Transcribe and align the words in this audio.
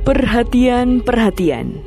Perhatian, 0.00 1.04
perhatian. 1.06 1.78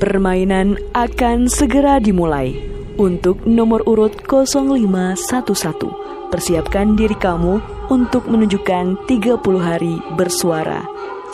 Permainan 0.00 0.80
akan 0.94 1.50
segera 1.50 2.00
dimulai. 2.00 2.56
Untuk 2.96 3.44
nomor 3.44 3.84
urut 3.84 4.24
0511, 4.24 6.32
persiapkan 6.32 6.96
diri 6.96 7.18
kamu 7.18 7.60
untuk 7.92 8.24
menunjukkan 8.30 9.04
30 9.04 9.60
hari 9.60 10.00
bersuara 10.16 10.80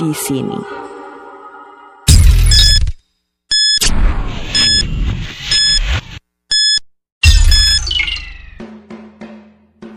di 0.01 0.11
sini. 0.11 0.82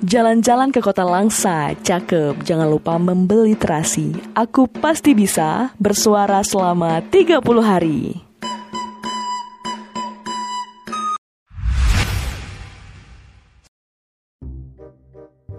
Jalan-jalan 0.06 0.70
ke 0.70 0.86
kota 0.86 1.02
Langsa, 1.02 1.74
cakep. 1.82 2.46
Jangan 2.46 2.70
lupa 2.70 2.94
membeli 3.02 3.58
terasi. 3.58 4.14
Aku 4.38 4.70
pasti 4.70 5.18
bisa 5.18 5.74
bersuara 5.82 6.46
selama 6.46 7.02
30 7.10 7.42
hari. 7.66 8.22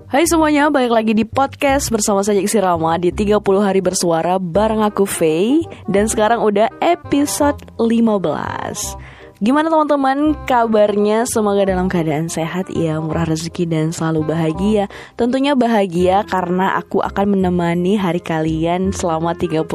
Hai 0.06 0.22
semuanya, 0.30 0.70
balik 0.70 0.94
lagi 0.94 1.10
di 1.10 1.26
podcast 1.26 1.90
bersama 1.90 2.22
saya 2.22 2.38
Iksi 2.38 2.62
Rama 2.62 3.02
di 3.02 3.10
30 3.10 3.42
hari 3.58 3.82
bersuara 3.82 4.38
bareng 4.38 4.86
aku 4.86 5.02
Faye 5.02 5.66
Dan 5.90 6.06
sekarang 6.06 6.38
udah 6.46 6.70
episode 6.78 7.58
15 7.82 9.15
Gimana 9.36 9.68
teman-teman 9.68 10.32
kabarnya? 10.48 11.28
Semoga 11.28 11.68
dalam 11.68 11.92
keadaan 11.92 12.32
sehat 12.32 12.72
ya, 12.72 12.96
murah 13.04 13.28
rezeki 13.28 13.68
dan 13.68 13.92
selalu 13.92 14.32
bahagia. 14.32 14.88
Tentunya 15.12 15.52
bahagia 15.52 16.24
karena 16.24 16.72
aku 16.80 17.04
akan 17.04 17.36
menemani 17.36 18.00
hari 18.00 18.24
kalian 18.24 18.96
selama 18.96 19.36
31 19.36 19.68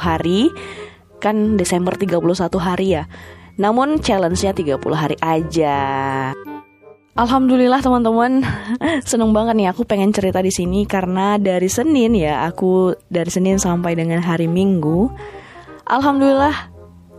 hari. 0.00 0.48
Kan 1.20 1.60
Desember 1.60 1.92
31 1.92 2.24
hari 2.56 2.96
ya. 2.96 3.04
Namun 3.60 4.00
challenge-nya 4.00 4.56
30 4.56 4.80
hari 4.96 5.20
aja. 5.20 5.76
Alhamdulillah 7.12 7.84
teman-teman, 7.84 8.40
seneng 9.12 9.36
banget 9.36 9.60
nih 9.60 9.68
aku 9.68 9.84
pengen 9.84 10.16
cerita 10.16 10.40
di 10.40 10.48
sini 10.48 10.88
karena 10.88 11.36
dari 11.36 11.68
Senin 11.68 12.16
ya, 12.16 12.48
aku 12.48 12.96
dari 13.12 13.28
Senin 13.28 13.60
sampai 13.60 13.92
dengan 13.92 14.24
hari 14.24 14.48
Minggu, 14.48 15.12
Alhamdulillah 15.84 16.71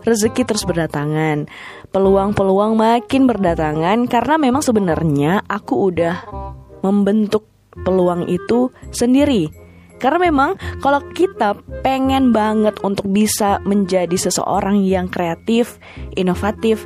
rezeki 0.03 0.43
terus 0.45 0.67
berdatangan 0.67 1.47
peluang-peluang 1.93 2.73
makin 2.73 3.29
berdatangan 3.29 4.09
karena 4.09 4.35
memang 4.41 4.65
sebenarnya 4.65 5.45
aku 5.45 5.93
udah 5.93 6.25
membentuk 6.81 7.45
peluang 7.85 8.25
itu 8.25 8.73
sendiri. 8.89 9.53
Karena 10.01 10.27
memang 10.27 10.59
kalau 10.83 10.99
kita 11.15 11.55
pengen 11.79 12.35
banget 12.35 12.75
untuk 12.83 13.07
bisa 13.07 13.63
menjadi 13.63 14.17
seseorang 14.19 14.83
yang 14.83 15.07
kreatif, 15.07 15.79
inovatif, 16.19 16.83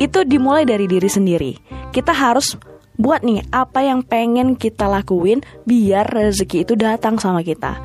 itu 0.00 0.24
dimulai 0.24 0.64
dari 0.64 0.88
diri 0.88 1.10
sendiri. 1.10 1.52
Kita 1.92 2.16
harus 2.16 2.56
buat 2.96 3.20
nih 3.20 3.44
apa 3.52 3.84
yang 3.84 4.00
pengen 4.00 4.56
kita 4.56 4.88
lakuin 4.88 5.44
biar 5.68 6.08
rezeki 6.08 6.64
itu 6.64 6.74
datang 6.80 7.20
sama 7.20 7.44
kita. 7.44 7.76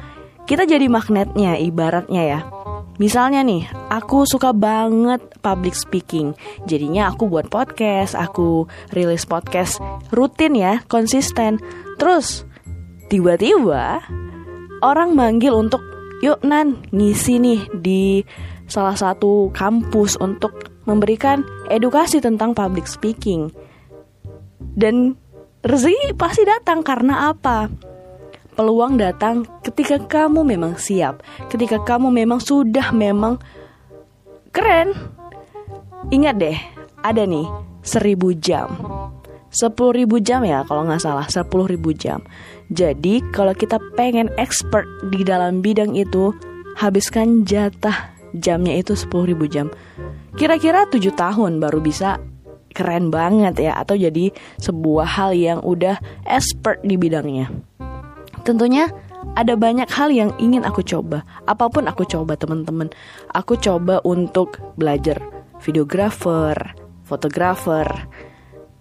Kita 0.47 0.63
jadi 0.63 0.87
magnetnya 0.87 1.59
ibaratnya 1.59 2.23
ya. 2.23 2.39
Misalnya 2.99 3.45
nih, 3.45 3.69
aku 3.87 4.27
suka 4.27 4.51
banget 4.51 5.23
public 5.39 5.77
speaking. 5.77 6.35
Jadinya 6.67 7.13
aku 7.13 7.31
buat 7.31 7.47
podcast, 7.47 8.17
aku 8.17 8.67
rilis 8.91 9.23
podcast 9.23 9.79
rutin 10.11 10.57
ya, 10.57 10.83
konsisten. 10.91 11.61
Terus 11.95 12.43
tiba-tiba 13.07 14.03
orang 14.83 15.15
manggil 15.15 15.55
untuk 15.55 15.79
yuk 16.19 16.41
Nan 16.43 16.83
ngisi 16.91 17.39
nih 17.39 17.61
di 17.79 18.21
salah 18.67 18.95
satu 18.95 19.49
kampus 19.51 20.15
untuk 20.19 20.71
memberikan 20.85 21.43
edukasi 21.69 22.19
tentang 22.19 22.55
public 22.55 22.85
speaking. 22.89 23.51
Dan 24.57 25.19
rezeki 25.65 26.15
pasti 26.15 26.47
datang 26.47 26.81
karena 26.81 27.33
apa? 27.33 27.67
Peluang 28.51 28.99
datang 28.99 29.47
ketika 29.63 29.97
kamu 29.97 30.43
memang 30.43 30.75
siap, 30.75 31.23
ketika 31.47 31.79
kamu 31.81 32.11
memang 32.11 32.43
sudah 32.43 32.91
memang 32.91 33.39
keren. 34.51 34.91
Ingat 36.11 36.35
deh, 36.41 36.59
ada 37.01 37.23
nih 37.23 37.47
seribu 37.81 38.35
jam. 38.35 38.75
sepuluh 39.51 39.91
ribu 39.99 40.23
jam 40.23 40.47
ya 40.47 40.63
kalau 40.63 40.87
nggak 40.87 41.03
salah 41.03 41.27
sepuluh 41.27 41.67
ribu 41.67 41.91
jam 41.91 42.23
Jadi 42.71 43.19
kalau 43.35 43.51
kita 43.51 43.83
pengen 43.99 44.31
expert 44.39 44.87
di 45.11 45.27
dalam 45.27 45.59
bidang 45.59 45.91
itu 45.91 46.31
Habiskan 46.79 47.43
jatah 47.43 48.15
jamnya 48.31 48.79
itu 48.79 48.95
sepuluh 48.95 49.27
ribu 49.27 49.51
jam 49.51 49.67
Kira-kira 50.39 50.87
7 50.87 51.03
tahun 51.11 51.59
baru 51.59 51.83
bisa 51.83 52.23
keren 52.71 53.11
banget 53.11 53.59
ya 53.59 53.75
Atau 53.75 53.99
jadi 53.99 54.31
sebuah 54.63 55.19
hal 55.19 55.35
yang 55.35 55.59
udah 55.59 55.99
expert 56.23 56.79
di 56.87 56.95
bidangnya 56.95 57.51
Tentunya 58.41 58.89
ada 59.37 59.53
banyak 59.53 59.87
hal 59.93 60.09
yang 60.09 60.33
ingin 60.41 60.65
aku 60.65 60.81
coba. 60.81 61.23
Apa 61.45 61.69
pun 61.69 61.85
aku 61.85 62.03
coba 62.09 62.35
teman-teman. 62.35 62.89
Aku 63.37 63.55
coba 63.57 64.01
untuk 64.01 64.57
belajar 64.75 65.21
videografer, 65.61 66.57
fotografer, 67.05 67.85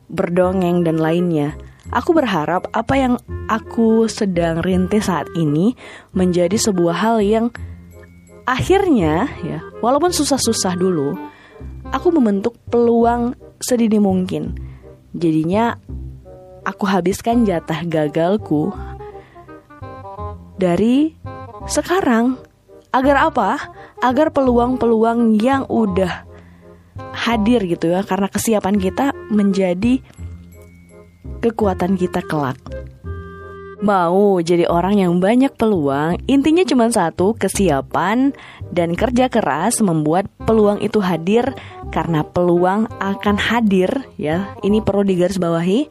berdongeng 0.09 0.83
dan 0.83 0.97
lainnya. 0.99 1.55
Aku 1.91 2.15
berharap 2.15 2.71
apa 2.73 2.95
yang 2.97 3.15
aku 3.51 4.07
sedang 4.07 4.63
rintis 4.63 5.11
saat 5.11 5.27
ini 5.35 5.75
menjadi 6.15 6.55
sebuah 6.55 6.97
hal 6.97 7.17
yang 7.19 7.51
akhirnya 8.47 9.27
ya, 9.43 9.59
walaupun 9.83 10.15
susah-susah 10.15 10.79
dulu, 10.79 11.19
aku 11.91 12.09
membentuk 12.15 12.59
peluang 12.71 13.35
sedini 13.59 13.99
mungkin. 13.99 14.55
Jadinya 15.15 15.75
aku 16.63 16.87
habiskan 16.87 17.43
jatah 17.43 17.83
gagalku 17.83 18.71
dari 20.61 21.17
sekarang. 21.65 22.37
Agar 22.93 23.33
apa? 23.33 23.51
Agar 24.05 24.35
peluang-peluang 24.35 25.41
yang 25.41 25.65
udah 25.71 26.29
hadir 27.17 27.65
gitu 27.65 27.95
ya 27.95 28.05
karena 28.05 28.29
kesiapan 28.29 28.77
kita 28.77 29.17
menjadi 29.33 30.03
kekuatan 31.41 31.97
kita 31.97 32.21
kelak. 32.29 32.61
Mau 33.81 34.37
jadi 34.45 34.69
orang 34.69 35.01
yang 35.01 35.25
banyak 35.25 35.57
peluang, 35.57 36.21
intinya 36.29 36.61
cuma 36.69 36.93
satu, 36.93 37.33
kesiapan 37.33 38.37
dan 38.69 38.93
kerja 38.93 39.33
keras 39.33 39.81
membuat 39.81 40.29
peluang 40.45 40.85
itu 40.85 41.01
hadir 41.01 41.57
karena 41.89 42.21
peluang 42.21 42.85
akan 43.01 43.41
hadir 43.41 43.89
ya. 44.21 44.53
Ini 44.61 44.85
perlu 44.85 45.01
digarisbawahi 45.09 45.89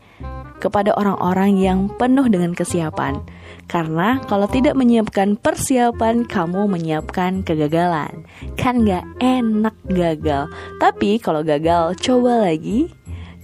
kepada 0.62 0.94
orang-orang 0.94 1.58
yang 1.58 1.80
penuh 1.98 2.30
dengan 2.30 2.54
kesiapan. 2.54 3.26
Karena 3.70 4.18
kalau 4.26 4.50
tidak 4.50 4.74
menyiapkan 4.74 5.38
persiapan, 5.38 6.26
kamu 6.26 6.66
menyiapkan 6.66 7.46
kegagalan. 7.46 8.26
Kan 8.58 8.82
gak 8.82 9.06
enak 9.22 9.78
gagal. 9.86 10.50
Tapi 10.82 11.22
kalau 11.22 11.46
gagal, 11.46 11.94
coba 12.02 12.50
lagi, 12.50 12.90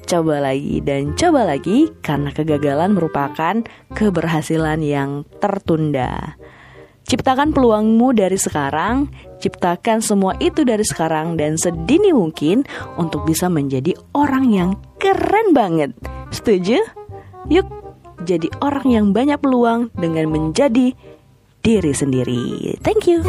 coba 0.09 0.41
lagi, 0.41 0.81
dan 0.81 1.13
coba 1.13 1.45
lagi. 1.45 1.93
Karena 2.01 2.33
kegagalan 2.33 2.97
merupakan 2.97 3.61
keberhasilan 3.93 4.81
yang 4.81 5.29
tertunda. 5.37 6.41
Ciptakan 7.05 7.53
peluangmu 7.53 8.17
dari 8.17 8.33
sekarang, 8.33 9.13
ciptakan 9.37 10.01
semua 10.01 10.33
itu 10.41 10.65
dari 10.65 10.81
sekarang 10.81 11.37
dan 11.37 11.53
sedini 11.53 12.09
mungkin 12.09 12.65
untuk 12.97 13.29
bisa 13.29 13.45
menjadi 13.45 13.93
orang 14.17 14.49
yang 14.49 14.69
keren 14.97 15.53
banget. 15.53 15.93
Setuju? 16.33 16.81
Yuk, 17.45 17.84
jadi 18.25 18.49
orang 18.65 18.87
yang 18.89 19.05
banyak 19.13 19.37
peluang 19.37 19.93
dengan 19.93 20.33
menjadi 20.33 20.97
diri 21.61 21.93
sendiri. 21.93 22.77
Thank 22.81 23.05
you. 23.05 23.21